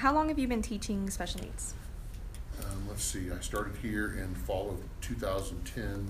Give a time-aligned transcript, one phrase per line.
[0.00, 1.74] How long have you been teaching special needs?
[2.58, 6.08] Um, let's see, I started here in fall of 2010,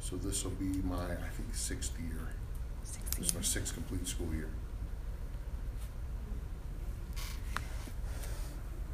[0.00, 2.18] so this will be my, I think, sixth year.
[3.16, 4.48] This is my sixth complete school year.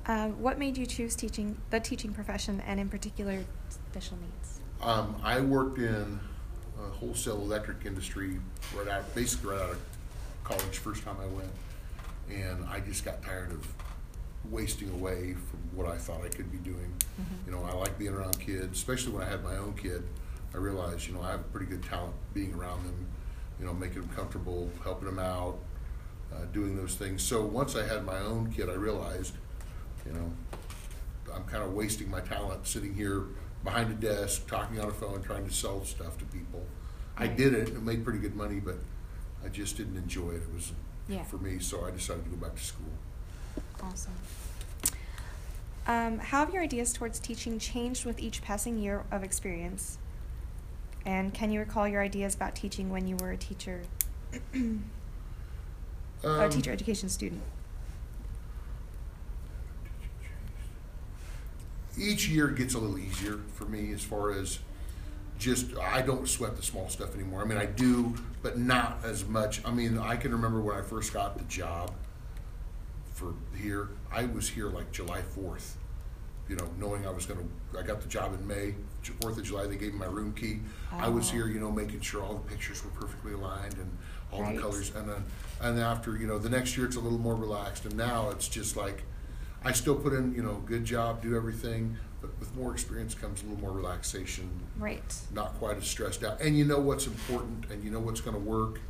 [0.05, 4.61] Uh, what made you choose teaching the teaching profession and in particular special needs?
[4.83, 6.21] Um, I worked in
[6.79, 8.39] a wholesale electric industry
[8.77, 9.81] right out, basically right out of
[10.45, 11.51] college, first time I went.
[12.31, 13.67] And I just got tired of
[14.51, 16.93] wasting away from what I thought I could be doing.
[17.19, 17.47] Mhm.
[17.47, 20.03] You know, I like being around kids, especially when I had my own kid.
[20.55, 23.07] I realized, you know, I have a pretty good talent being around them,
[23.59, 25.59] you know, making them comfortable, helping them out,
[26.33, 27.23] uh, doing those things.
[27.23, 29.35] So once I had my own kid, I realized,
[30.07, 30.33] you know,
[31.35, 33.25] I'm kind of wasting my talent sitting here
[33.65, 36.65] behind a desk, talking on a phone, trying to sell stuff to people.
[37.17, 38.77] I did it and made pretty good money, but
[39.45, 40.43] I just didn't enjoy it.
[40.43, 40.73] It was
[41.09, 41.25] Yeah.
[41.25, 42.93] for me, so I decided to go back to school.
[43.85, 44.15] Awesome.
[45.87, 49.99] Um, how have your ideas towards teaching changed with each passing year of experience?
[51.05, 53.83] And can you recall your ideas about teaching when you were a teacher,
[54.55, 54.59] a
[56.25, 57.43] Um, teacher education student?
[61.97, 64.59] each year gets a little easier for me as far as
[65.39, 67.43] just I don't sweat the small stuff anymore.
[67.43, 69.65] I mean, I do, but not as much.
[69.65, 71.93] I mean, I can remember when I first got the job
[73.15, 73.89] for here.
[74.13, 75.77] I was here like July fourth,
[76.49, 77.79] you know, knowing I was going to.
[77.79, 78.75] I got the job in May,
[79.21, 79.67] Fourth of July.
[79.67, 80.61] They gave me my room key.
[80.93, 81.33] I was Oh.
[81.33, 83.97] here, you know, making sure all the pictures were perfectly aligned and
[84.33, 84.55] all Right.
[84.57, 84.93] the colors.
[84.95, 85.25] And then,
[85.61, 87.85] and after, you know, the next year it's a little more relaxed.
[87.87, 89.05] And now it's just like,
[89.65, 93.43] I still put in, you know, good job, do everything, but with more experience comes
[93.43, 95.03] a little more relaxation, Right.
[95.33, 96.41] not quite as stressed out.
[96.41, 98.81] And you know what's important and you know what's going to work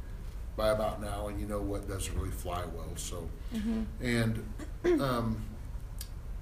[0.57, 2.91] by about now and you know what doesn't really fly well.
[2.97, 3.83] So, Mm-hmm.
[4.05, 5.37] and um,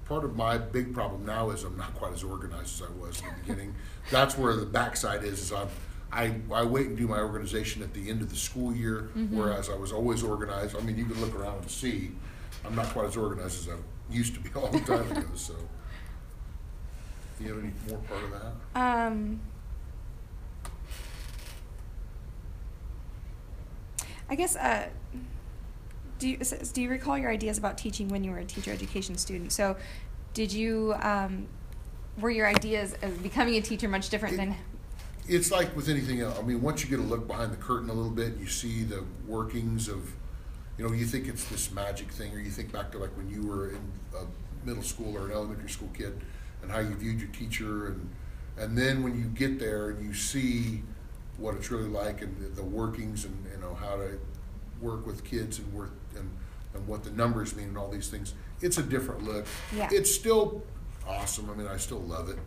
[0.05, 3.21] part of my big problem now is I'm not quite as organized as I was
[3.21, 3.75] in the beginning.
[4.11, 5.39] That's where the backside is.
[5.39, 5.67] Is I'm,
[6.11, 9.29] I I wait and do my organization at the end of the school year, Mhm.
[9.31, 10.75] whereas I was always organized.
[10.75, 12.11] I mean, you can look around and see
[12.65, 13.77] I'm not quite as organized as I
[14.13, 15.27] used to be a long time ago.
[15.35, 15.53] So,
[17.37, 18.79] do you have any more part of that?
[19.07, 19.39] Um,
[24.33, 24.89] I guess, uh,
[26.17, 26.37] do you,
[26.73, 29.51] do you recall your ideas about teaching when you were a teacher education student?
[29.51, 29.75] So,
[30.33, 31.45] did you, um,
[32.19, 34.55] were your ideas of becoming a teacher much different It- than,
[35.27, 36.39] It's like with anything else.
[36.39, 38.81] I mean, once you get a look behind the curtain a little bit, you see
[38.83, 40.11] the workings of,
[40.79, 43.29] you know, you think it's this magic thing, or you think back to like when
[43.29, 44.25] you were in a
[44.65, 46.19] middle school or an elementary school kid,
[46.63, 48.09] and how you viewed your teacher, and
[48.57, 50.81] and then when you get there and you see
[51.37, 54.19] what it's really like and the, the workings and you know how to
[54.81, 56.29] work with kids and work and
[56.73, 59.45] and what the numbers mean and all these things, it's a different look.
[59.75, 59.89] Yeah.
[59.91, 60.63] It's still
[61.07, 61.49] awesome.
[61.49, 62.37] I mean, I still love it.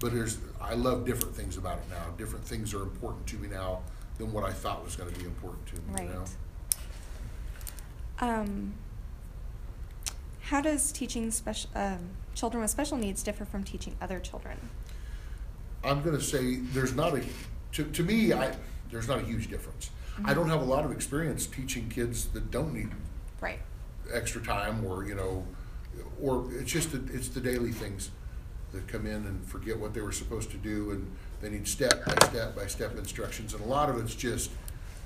[0.00, 2.04] But there's, I love different things about it now.
[2.18, 3.80] Different things are important to me now
[4.18, 5.82] than what I thought was going to be important to me.
[5.90, 6.08] right?
[6.08, 6.24] You know?
[8.20, 8.74] Um,
[10.42, 14.58] how does teaching special, um, children with special needs differ from teaching other children?
[15.82, 17.22] I'm going to say there's not a,
[17.74, 18.54] to, to me, I
[18.90, 19.90] there's not a huge difference.
[20.24, 20.34] I Mhm.
[20.36, 22.90] don't have a lot of experience teaching kids that don't need
[23.40, 23.60] Right.
[24.12, 25.44] extra time or you know,
[26.20, 28.10] or it's just the, it's the daily things
[28.72, 32.04] that come in and forget what they were supposed to do and they need step
[32.04, 34.50] by step by step instructions and a lot of it's just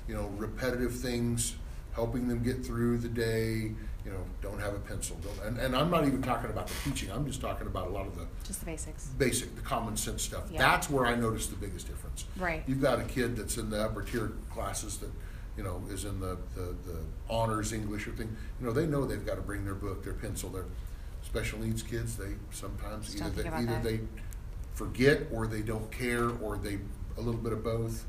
[0.07, 1.55] you know repetitive things
[1.93, 3.73] helping them get through the day
[4.05, 6.73] you know don't have a pencil don't, and, and i'm not even talking about the
[6.89, 9.07] teaching i'm just talking about a lot of the Just the basics.
[9.17, 10.59] basic the common sense stuff Yeah.
[10.59, 12.63] that's where i notice the biggest difference Right.
[12.67, 15.09] You've got a kid that's in the upper tier classes that,
[15.57, 16.97] you know, is in the, the, the
[17.29, 18.33] honors English or thing.
[18.59, 20.65] You know, they know they've got to bring their book, their pencil, their
[21.21, 22.15] special needs kids.
[22.15, 23.83] They sometimes Just either they, about either that.
[23.83, 23.99] they
[24.73, 26.79] forget or they don't care or they
[27.17, 28.05] a little bit of both.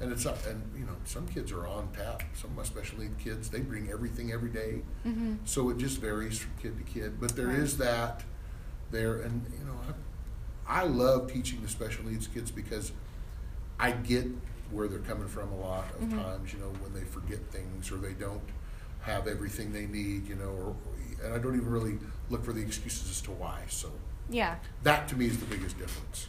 [0.00, 2.22] And it's not, and you know, some kids are on tap.
[2.34, 4.82] Some of my special need kids, they bring everything every day.
[5.06, 5.34] Mm-hmm.
[5.44, 7.20] So it just varies from kid to kid.
[7.20, 7.58] But there Right.
[7.58, 8.24] is that
[8.90, 9.78] there, and you know,
[10.68, 12.90] I, I love teaching the special needs kids because
[13.78, 14.26] I get
[14.72, 16.22] where they're coming from a lot of Mhm.
[16.22, 16.52] times.
[16.52, 18.42] You know, when they forget things or they don't
[19.02, 20.26] have everything they need.
[20.28, 20.76] You know, or
[21.24, 21.98] and I don't even really
[22.30, 23.62] look for the excuses as to why.
[23.68, 23.92] So
[24.28, 24.56] Yeah.
[24.82, 26.26] that to me is the biggest difference.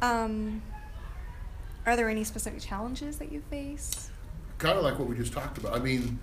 [0.00, 0.62] Um,
[1.86, 4.10] are there any specific challenges that you face?
[4.58, 5.74] Kind of like what we just talked about.
[5.74, 6.18] I mean,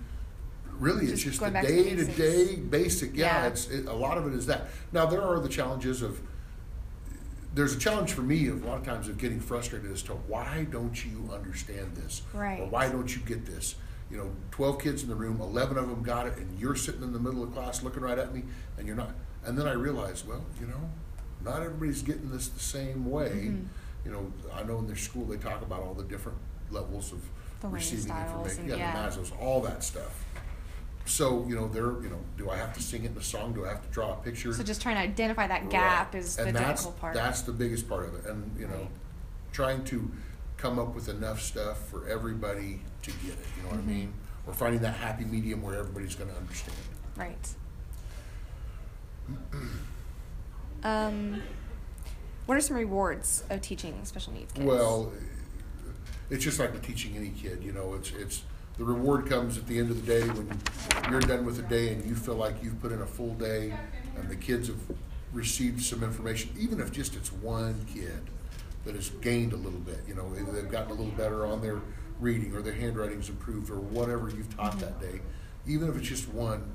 [0.78, 3.14] really, it's Just just the going to day to day basic.
[3.14, 3.46] Yeah, Yeah.
[3.48, 4.68] it's it, a lot of it is that.
[4.92, 6.20] Now there are the challenges of.
[7.52, 10.12] There's a challenge for me of a lot of times of getting frustrated as to
[10.12, 12.60] why don't you understand this, right?
[12.60, 13.74] or why don't you get this.
[14.08, 17.02] you know, twelve kids in the room, eleven of them got it, and you're sitting
[17.02, 18.44] in the middle of class looking right at me,
[18.78, 19.10] and you're not.
[19.44, 20.90] And then I realized, well, you know,
[21.44, 23.30] not everybody's getting this the same way.
[23.50, 23.64] Mhm.
[24.04, 26.38] You know, I know in their school they talk about all the different
[26.70, 27.20] levels of
[27.60, 28.60] The receiving styles information.
[28.60, 29.08] and- yeah, yeah.
[29.10, 30.24] the Maslow's, all that stuff.
[31.06, 33.52] So, you know, they're, you know, do I have to sing it in a song?
[33.52, 34.52] Do I have to draw a picture?
[34.52, 36.22] So just trying to identify that gap Right.
[36.22, 37.14] is the and that's, difficult part.
[37.14, 38.90] That's the biggest part of it, and you know, Right.
[39.52, 40.10] trying to
[40.56, 43.38] come up with enough stuff for everybody to get it.
[43.56, 43.82] You know what Mhm.
[43.82, 44.12] I mean?
[44.46, 46.76] Or finding that happy medium where everybody's going to understand.
[47.16, 47.48] Right.
[50.82, 51.42] Um,
[52.50, 54.66] what are some rewards of teaching special needs kids?
[54.66, 55.12] Well,
[56.30, 57.62] it's just like teaching any kid.
[57.62, 58.42] You know, it's it's
[58.76, 60.58] the reward comes at the end of the day when
[61.08, 63.72] you're done with the day and you feel like you've put in a full day,
[64.16, 64.80] and the kids have
[65.32, 68.18] received some information, even if just it's one kid
[68.84, 70.00] that has gained a little bit.
[70.08, 71.80] You know, they've gotten a little better on their
[72.18, 75.18] reading or their handwriting's improved or whatever you've taught that mm-hmm.
[75.18, 75.20] day.
[75.68, 76.68] Even if it's just one,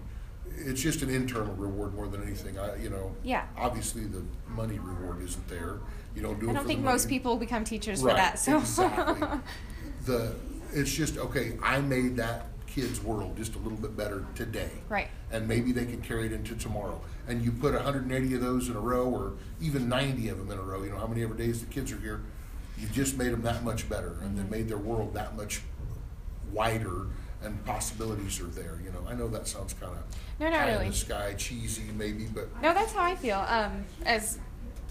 [0.57, 2.57] it's just an internal reward more than anything.
[2.59, 3.45] I, you know, Yeah.
[3.57, 5.79] obviously the money reward isn't there.
[6.15, 7.15] You don't do it I for don't the think most money.
[7.19, 8.39] people become teachers for Right, that.
[8.39, 9.27] So exactly.
[10.05, 10.35] The,
[10.71, 14.69] it's just, okay, I made that kid's world just a little bit better today.
[14.87, 15.07] Right.
[15.31, 17.01] And maybe they can carry it into tomorrow.
[17.27, 20.37] And you put hundred and eighty of those in a row, or even ninety of
[20.37, 22.21] them in a row, you know, how many ever days the kids are here,
[22.77, 25.61] you just made them that much better, and they made their world that much
[26.51, 27.07] wider,
[27.45, 29.05] and possibilities are there, you know.
[29.07, 29.95] I know that sounds kinda
[30.39, 30.89] No, not pie in really.
[30.89, 33.37] the sky, cheesy maybe, but no, that's how I feel.
[33.47, 34.39] Um, as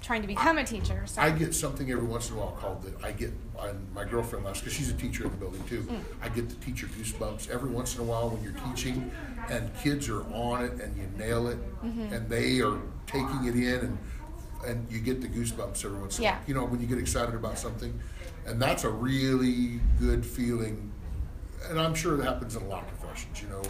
[0.03, 1.03] trying to become a teacher.
[1.06, 1.23] So.
[1.23, 4.45] I get something every once in a while called the, I get, and my girlfriend
[4.45, 5.81] last, because she's a teacher in the building too.
[5.83, 6.01] Mm.
[6.23, 9.11] I get the teacher goosebumps every once in a while when you're teaching
[9.49, 12.12] and kids are on it and you nail it Mm-hmm.
[12.15, 13.99] and they are taking it in and,
[14.67, 16.37] and you get the goosebumps every once in a while.
[16.39, 16.47] Yeah.
[16.47, 17.99] You know, when you get excited about something.
[18.47, 20.93] And that's a really good feeling.
[21.69, 23.62] And I'm sure it happens in a lot of professions, you know.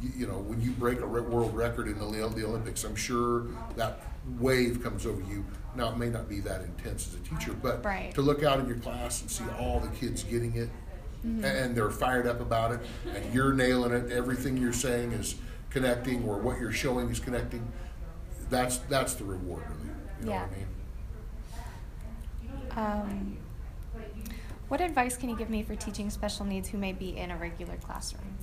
[0.00, 3.46] You, you know, when you break a world record in the, the Olympics, I'm sure
[3.76, 4.00] that
[4.38, 5.44] wave comes over you.
[5.76, 8.14] Now, it may not be that intense as a teacher, but Right.
[8.14, 10.68] to look out in your class and see all the kids getting it
[11.26, 11.44] Mm-hmm.
[11.44, 12.80] and they're fired up about it
[13.14, 15.34] and you're nailing it, everything you're saying is
[15.68, 17.70] connecting or what you're showing is connecting,
[18.48, 19.90] that's, that's the reward, really.
[20.20, 20.48] You know what
[22.78, 23.06] I mean?
[23.10, 23.36] Um,
[24.70, 27.36] what advice can you give me for teaching special needs who may be in a
[27.36, 28.38] regular classroom?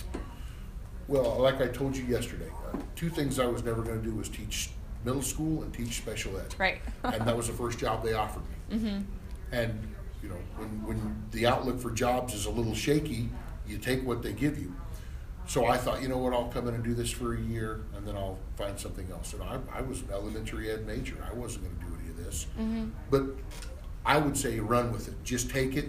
[1.08, 4.14] Well, like I told you yesterday, uh, two things I was never going to do
[4.14, 4.70] was teach
[5.06, 6.54] middle school and teach special ed.
[6.58, 6.82] Right.
[7.04, 8.78] and that was the first job they offered me.
[8.78, 9.02] Mm-hmm.
[9.54, 9.88] And
[10.22, 13.30] you know, when when the outlook for jobs is a little shaky,
[13.66, 14.76] you take what they give you.
[15.46, 17.86] So I thought, you know what, I'll come in and do this for a year,
[17.96, 19.32] and then I'll find something else.
[19.32, 21.16] And I, I was an elementary ed major.
[21.26, 22.48] I wasn't going to do any of this.
[22.60, 22.90] Mm-hmm.
[23.10, 23.24] But
[24.06, 25.24] I would say run with it.
[25.24, 25.88] Just take it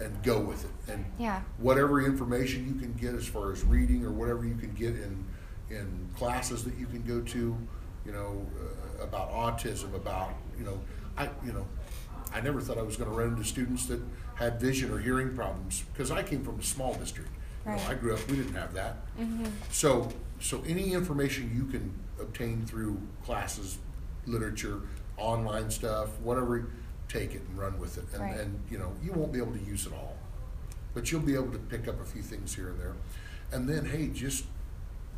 [0.00, 0.92] and go with it.
[0.92, 1.40] And Yeah.
[1.58, 5.24] whatever information you can get as far as reading or whatever you can get in
[5.70, 7.56] in classes that you can go to,
[8.06, 10.80] you know, uh, about autism, about you know,
[11.16, 11.66] I you know,
[12.32, 14.00] I never thought I was going to run into students that
[14.34, 17.30] had vision or hearing problems because I came from a small district.
[17.66, 17.90] You know, Right.
[17.90, 18.96] I grew up, we didn't have that.
[19.18, 19.46] Mm-hmm.
[19.70, 20.10] So,
[20.40, 23.78] so any information you can obtain through classes,
[24.26, 24.82] literature,
[25.16, 26.70] online stuff, whatever,
[27.08, 28.04] take it and run with it.
[28.12, 28.38] And, Right.
[28.40, 30.16] and, you know, you won't be able to use it all,
[30.94, 32.94] but you'll be able to pick up a few things here and there.
[33.52, 34.44] And then, hey, just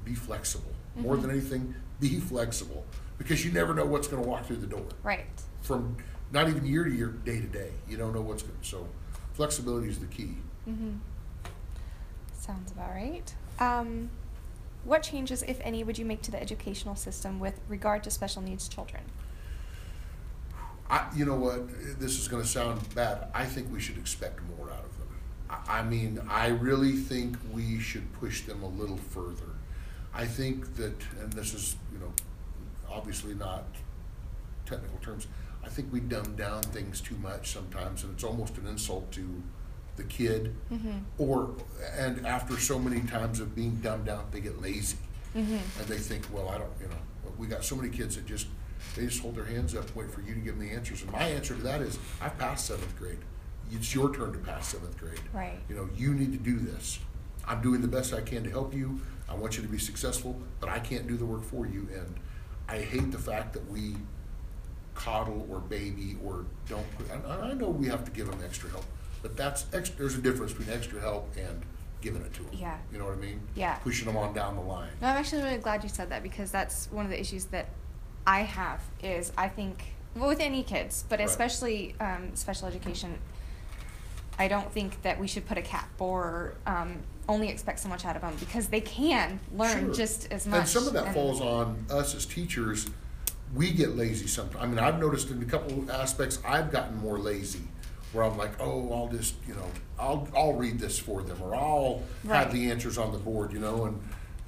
[0.05, 0.73] be flexible.
[0.97, 1.23] More Mhm.
[1.23, 2.85] than anything, be flexible
[3.19, 5.27] because you never know what's going to walk through the door Right.
[5.63, 5.97] from
[6.33, 7.73] not even year to year, day to day.
[7.89, 8.89] You don't know what's going to, so
[9.35, 10.37] flexibility is the key.
[10.69, 10.93] Mm-hmm.
[12.35, 13.35] Sounds about right.
[13.59, 14.11] Um,
[14.85, 18.41] what changes, if any, would you make to the educational system with regard to special
[18.43, 19.03] needs children?
[20.91, 21.69] I, you know what?
[22.01, 23.29] This is going to sound bad.
[23.33, 25.09] I think we should expect more out of them.
[25.49, 29.53] I, I mean, I really think we should push them a little further.
[30.13, 32.13] I think that, and this is, you know,
[32.91, 33.65] obviously not
[34.67, 35.29] technical terms.
[35.65, 39.43] I think we dumb down things too much sometimes, and it's almost an insult to
[39.97, 40.57] the kid.
[40.73, 40.99] Mm-hmm.
[41.19, 41.55] Or,
[41.97, 44.97] and after so many times of being dumbed down, they get lazy
[45.37, 45.81] Mm-hmm.
[45.81, 46.97] and they think, well, I don't, you know,
[47.39, 48.49] we got so many kids that just,
[48.97, 51.03] they just hold their hands up, wait for you to give them the answers.
[51.03, 53.19] And my answer to that is, I've passed seventh grade.
[53.73, 55.21] It's your turn to pass seventh grade.
[55.33, 55.61] Right.
[55.69, 56.99] You know, you need to do this.
[57.47, 59.01] I'm doing the best I can to help you.
[59.29, 61.89] I want you to be successful, but I can't do the work for you.
[61.95, 62.17] And
[62.69, 63.95] I hate the fact that we
[64.95, 66.87] coddle or baby or don't.
[67.13, 68.85] And I know we have to give them extra help,
[69.23, 71.63] but that's there's a difference between extra help and
[72.01, 72.53] giving it to them.
[72.55, 72.79] Yeah.
[72.93, 73.41] You know what I mean?
[73.55, 73.75] Yeah.
[73.77, 74.91] Pushing them on down the line.
[75.01, 77.69] No, I'm actually really glad you said that because that's one of the issues that
[78.27, 81.29] I have is I think well, with any kids, but Right.
[81.29, 83.19] especially um, special education.
[84.39, 86.97] I don't think that we should put a cap or um,
[87.29, 89.95] only expect so much out of them because they can learn Sure.
[89.95, 90.61] just as much.
[90.61, 92.87] And some of that and- falls on us as teachers.
[93.55, 94.63] We get lazy sometimes.
[94.63, 97.63] I mean, I've noticed in a couple of aspects, I've gotten more lazy.
[98.13, 101.55] Where I'm like, oh, I'll just, you know, I'll, I'll read this for them, or
[101.55, 104.01] I'll have the answers on the board, you know, and,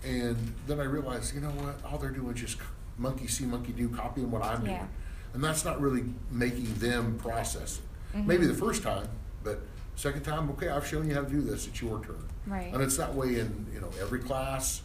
[0.04, 2.58] and then I realize, you know what, all they're doing is just
[2.98, 4.78] monkey see, monkey do, copying what I'm Yeah.
[4.78, 4.88] doing.
[5.34, 8.16] And that's not really making them process it.
[8.18, 8.26] Mm-hmm.
[8.26, 9.08] Maybe the first time,
[9.42, 9.60] but
[9.96, 12.22] second time, okay, I've shown you how to do this, it's your turn.
[12.46, 12.72] Right.
[12.72, 14.82] And it's that way in, you know, every class,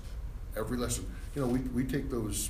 [0.56, 1.06] every lesson.
[1.36, 2.50] You know, we, we take those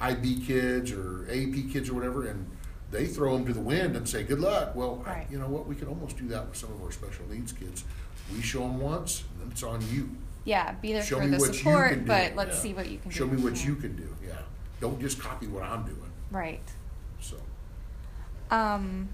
[0.00, 2.50] IB kids or AP kids or whatever, and
[2.90, 4.74] they throw them to the wind and say, good luck.
[4.74, 7.24] Well, I- you know what, we can almost do that with some of our special
[7.30, 7.84] needs kids.
[8.34, 10.10] We show them once, and then it's on you.
[10.44, 12.62] Yeah, be there Show for the support, but let's Yeah.
[12.62, 13.14] see what you can do.
[13.16, 13.36] Show do.
[13.36, 13.66] me what Yeah.
[13.66, 14.32] you can do, yeah.
[14.80, 16.62] Don't just copy what I'm doing, Right.
[17.20, 17.36] so.
[18.50, 19.08] Um,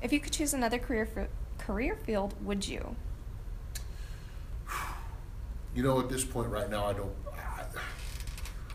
[0.00, 2.96] if you could choose another career fi- career field, would you?
[5.74, 7.64] You know, at this point right now, I don't, I,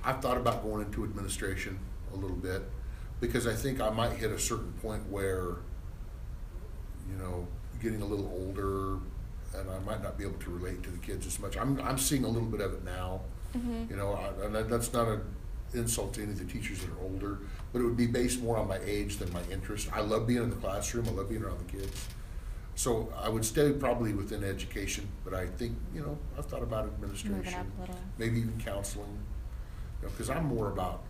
[0.03, 1.77] I've thought about going into administration
[2.11, 2.63] a little bit
[3.21, 5.57] because I think I might hit a certain point where,
[7.07, 7.47] you know,
[7.83, 8.93] getting a little older
[9.55, 11.55] and I might not be able to relate to the kids as much.
[11.55, 13.21] I'm, I'm seeing a little bit of it now.
[13.55, 13.91] Mhm.
[13.91, 15.21] You know, I- and that's not an
[15.73, 17.39] insult to any of the teachers that are older,
[17.73, 19.89] but it would be based more on my age than my interest.
[19.93, 22.07] I love being in the classroom, I love being around the kids.
[22.75, 26.85] So I would stay probably within education, but I think, you know, I've thought about
[26.85, 27.37] administration.
[27.37, 27.95] Moving up a little.
[28.17, 29.17] Maybe even counseling,
[30.01, 31.01] you know, because I'm more about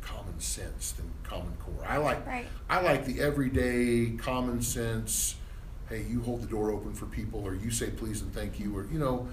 [0.00, 1.84] common sense than common core.
[1.86, 2.46] I like, Right.
[2.70, 5.36] I like the everyday common sense,
[5.90, 8.74] hey, you hold the door open for people, or you say please and thank you,
[8.74, 9.28] or, you know,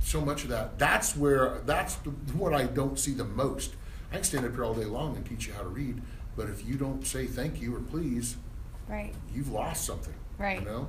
[0.00, 0.78] so much of that.
[0.78, 3.74] That's where, that's the- what I don't see the most.
[4.10, 6.00] I can stand up here all day long and teach you how to read,
[6.36, 8.36] but if you don't say thank you or please,
[8.88, 9.14] Right.
[9.34, 10.14] you've lost something.
[10.38, 10.60] Right.
[10.60, 10.88] You know?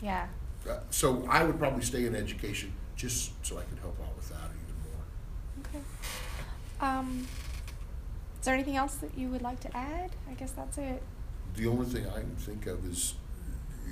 [0.00, 0.28] Yeah.
[0.68, 4.28] Uh, So I would probably stay in education just so I could help out with
[4.30, 5.80] that even more.
[5.80, 5.84] Okay.
[6.80, 7.26] Um,
[8.40, 10.12] is there anything else that you would like to add?
[10.30, 11.02] I guess that's it.
[11.56, 13.14] The only thing I can think of is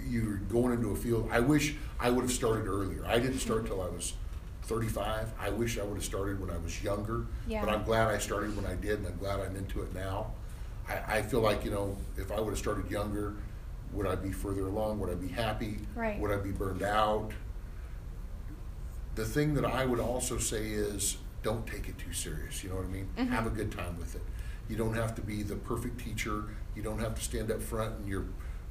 [0.08, 3.04] you're going into a field, I wish I would have started earlier.
[3.06, 4.14] I didn't start till I was
[4.62, 5.32] thirty-five.
[5.40, 7.26] I wish I would have started when I was younger.
[7.46, 7.64] Yeah.
[7.64, 10.32] But I'm glad I started when I did and I'm glad I'm into it now.
[10.88, 13.34] I, I feel like, you know, if I would have started younger,
[13.92, 14.98] would I be further along?
[15.00, 15.78] Would I be happy?
[15.94, 16.18] Right.
[16.18, 17.30] Would I be burned out?
[19.14, 22.76] The thing that I would also say is, don't take it too serious, you know
[22.76, 23.08] what I mean?
[23.16, 23.28] Mhm.
[23.28, 24.22] Have a good time with it.
[24.68, 27.94] You don't have to be the perfect teacher, you don't have to stand up front
[28.00, 28.24] in your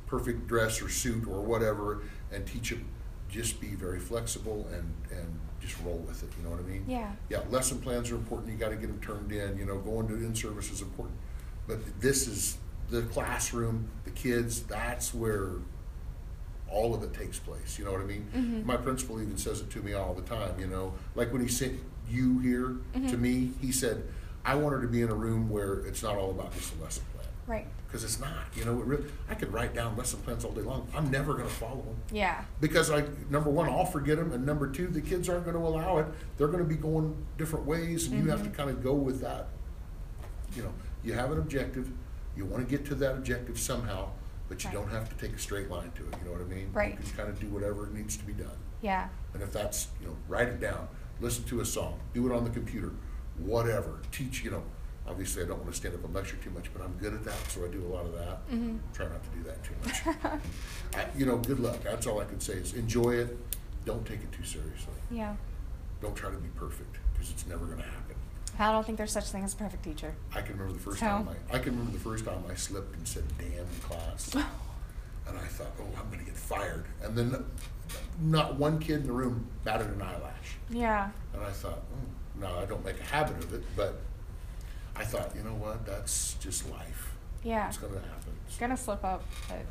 [0.07, 2.85] perfect dress or suit or whatever and teach them.
[3.29, 6.85] Just be very flexible and, and just roll with it, you know what I mean?
[6.87, 7.11] Yeah.
[7.29, 10.13] Yeah, lesson plans are important, you gotta get them turned in, you know, going to
[10.15, 11.17] in-service is important.
[11.67, 12.57] But this is,
[12.91, 15.53] the classroom, the kids, that's where
[16.69, 18.27] all of it takes place, you know what I mean?
[18.35, 18.63] Mhm.
[18.63, 21.47] My principal even says it to me all the time, you know, like when he
[21.47, 23.19] sent you here to Mhm.
[23.19, 24.03] me, he said,
[24.45, 26.83] I want her to be in a room where it's not all about just a
[26.83, 27.27] lesson plan.
[27.47, 27.67] Right.
[27.87, 30.61] Because it's not, you know, it really, I could write down lesson plans all day
[30.61, 31.95] long, I'm never gonna follow them.
[32.11, 32.43] Yeah.
[32.59, 35.99] Because I, number one, I'll forget them, and number two, the kids aren't gonna allow
[35.99, 36.07] it.
[36.37, 38.53] They're gonna be going different ways, and you have to Mhm.
[38.55, 39.47] kind of go with that.
[40.55, 40.73] You know,
[41.03, 41.89] you have an objective,
[42.35, 44.09] you wanna get to that objective somehow,
[44.49, 44.75] but you Right.
[44.75, 46.69] don't have to take a straight line to it, you know what I mean?
[46.73, 46.91] Right.
[46.91, 48.57] You can kind of do whatever needs to be done.
[48.81, 49.07] Yeah.
[49.33, 50.87] And if that's, you know, write it down,
[51.21, 52.91] listen to a song, do it on the computer,
[53.37, 54.63] whatever, teach, you know.
[55.07, 57.37] Obviously, I don't wanna stand up and lecture too much, but I'm good at that,
[57.49, 58.49] so I do a lot of that.
[58.49, 58.79] Mhm.
[58.93, 60.41] Try not to do that too much.
[60.95, 61.77] I, you know, good luck.
[61.83, 63.37] That's all I can say is enjoy it.
[63.85, 64.93] Don't take it too seriously.
[65.11, 65.35] Yeah.
[66.01, 68.15] Don't try to be perfect because it's never going to happen.
[68.57, 70.15] I don't think there's such thing as a perfect teacher.
[70.33, 71.05] I can remember the first So?
[71.05, 74.33] time I, I can remember the first time I slipped and said "damn" in class,
[74.33, 76.85] and I thought, oh, I'm going to get fired.
[77.03, 77.45] And then
[78.21, 81.09] not one kid in the room batted an eyelash, Yeah.
[81.33, 83.99] and I thought, oh, no, I don't make a habit of it, but
[84.95, 85.85] I thought, you know what?
[85.85, 87.13] That's just life.
[87.43, 87.67] Yeah.
[87.67, 88.33] It's going to happen.
[88.47, 89.65] It's gonna slip up, but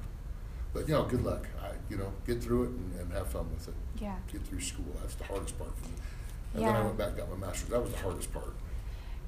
[0.73, 1.47] But you know, good luck.
[1.63, 3.75] I, you know, get through it and, and have fun with it.
[4.01, 4.17] yeah.
[4.33, 4.85] Get through school.
[5.01, 5.95] That's the hardest part for me.
[6.55, 6.85] And then I Yeah.
[6.85, 7.69] went back and got my master's.
[7.71, 8.53] That was the hardest part.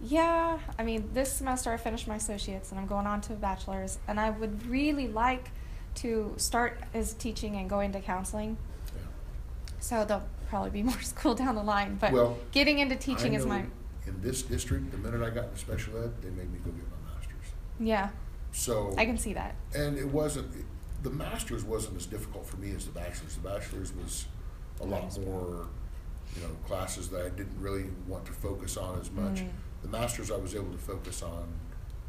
[0.01, 3.37] Yeah, I mean, this semester I finished my associates and I'm going on to a
[3.37, 5.51] bachelor's, and I would really like
[5.97, 8.59] to start as teaching and go into counseling.
[8.95, 9.03] Yeah.
[9.81, 13.39] So there'll probably be more school down the line, but Well, getting into teaching I
[13.39, 13.65] is know my
[14.07, 16.85] In this district, the minute I got into special ed, they made me go get
[16.91, 17.53] my master's.
[17.81, 18.09] yeah.
[18.53, 19.55] So I can see that.
[19.75, 20.51] And it wasn't.
[21.03, 23.35] The master's wasn't as difficult for me as the bachelor's.
[23.35, 24.27] The bachelor's was
[24.81, 25.69] a lot more,
[26.35, 29.41] you know, classes that I didn't really want to focus on as much.
[29.41, 29.49] Mm.
[29.83, 31.49] The master's, I was able to focus on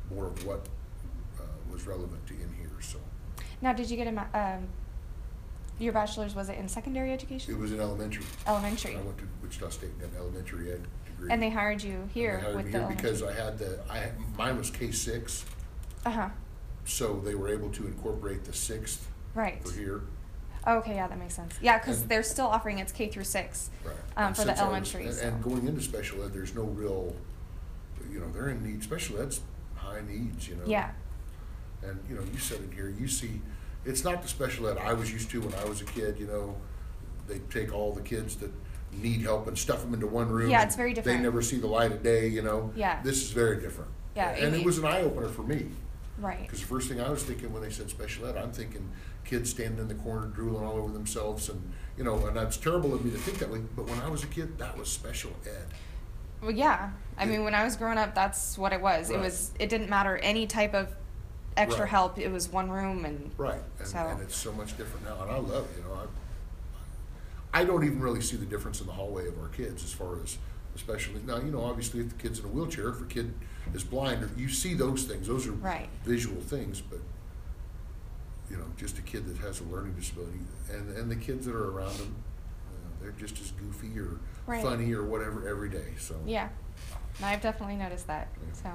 [0.10, 0.68] more of what
[1.38, 2.72] uh, was relevant to in here.
[2.80, 3.00] So.
[3.62, 4.68] Now, did you get a ma- um,
[5.80, 7.54] Your bachelor's was it in secondary education?
[7.54, 8.24] It was in elementary.
[8.48, 8.96] Elementary.
[8.96, 11.32] I went to Wichita State and got elementary ed degree.
[11.32, 12.96] And they hired you here hired with me the here.
[12.96, 15.46] Because I had the, I, mine was K six,
[16.06, 16.30] Uh huh.
[16.86, 19.64] so they were able to incorporate the sixth Right.
[19.68, 20.02] for here.
[20.66, 21.56] Okay, yeah, that makes sense.
[21.62, 23.70] Yeah, because And- they're still offering it's K through six.
[23.86, 23.96] Right.
[24.18, 25.28] Um, And for the since I was- elementary, and- so.
[25.28, 27.16] And going into special ed, there's no real,
[28.12, 29.42] you know, they're in need, special ed's
[29.76, 30.64] high needs, you know?
[30.66, 30.92] Yeah.
[31.84, 33.42] And, you know, you said it here, you see,
[33.86, 36.28] it's not the special ed I was used to when I was a kid, you
[36.28, 36.58] know?
[37.28, 38.52] They take all the kids that
[39.02, 40.50] need help and stuff them into one room.
[40.50, 41.18] Yeah, it's very different.
[41.20, 42.72] They never see the light of day, you know?
[42.76, 43.02] Yeah.
[43.04, 43.92] This is very different.
[44.16, 45.68] Yeah, And it- it was an eye opener for me.
[46.18, 46.42] Right.
[46.42, 48.90] Because the first thing I was thinking when they said special ed, I'm thinking
[49.24, 51.62] kids standing in the corner drooling all over themselves and,
[51.98, 54.24] you know, and that's terrible of me to think that way, but when I was
[54.24, 55.68] a kid, that was special ed.
[56.42, 56.92] Well, yeah.
[57.18, 57.32] I Yeah.
[57.32, 59.10] mean, when I was growing up, that's what it was.
[59.10, 59.52] It was.
[59.60, 60.88] It didn't matter any type of
[61.56, 61.90] extra Right.
[61.90, 62.18] help.
[62.20, 63.32] It was one room and.
[63.38, 65.96] Right, and, So- and it's so much different now, and I love it, you know,
[65.96, 66.06] I,
[67.58, 70.22] I don't even really see the difference in the hallway of our kids as far
[70.22, 70.38] as,
[70.76, 73.34] especially, now, you know, obviously if the kid's in a wheelchair, if a kid
[73.74, 75.90] is blind, you see those things, those are Right.
[76.06, 77.00] visual things, but,
[78.52, 80.38] you know, just a kid that has a learning disability,
[80.72, 82.16] and, and the kids that are around them,
[82.68, 84.62] uh, they're just as goofy or Right.
[84.62, 86.16] funny or whatever every day, so.
[86.28, 86.50] Yeah.
[87.24, 88.28] I've definitely noticed that.
[88.36, 88.54] Yeah.
[88.54, 88.70] So.